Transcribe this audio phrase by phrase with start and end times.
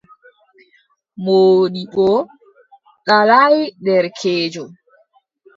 [1.23, 2.09] Moodibbo
[3.05, 4.63] ɗalaay derkeejo.